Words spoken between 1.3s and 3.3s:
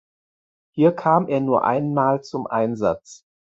nur einmal zum Einsatz.